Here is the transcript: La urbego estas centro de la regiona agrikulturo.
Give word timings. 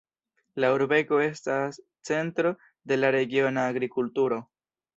La 0.63 0.69
urbego 0.77 1.19
estas 1.25 1.77
centro 2.11 2.55
de 2.93 2.99
la 3.01 3.15
regiona 3.19 3.69
agrikulturo. 3.77 4.45